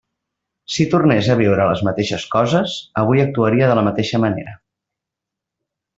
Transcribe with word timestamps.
Si 0.75 0.85
tornés 0.93 1.27
a 1.33 1.35
viure 1.41 1.67
les 1.71 1.83
mateixes 1.89 2.25
coses, 2.37 2.73
avui 3.03 3.23
actuaria 3.27 3.69
de 3.73 3.77
la 3.81 3.85
mateixa 3.89 4.25
manera. 4.25 4.59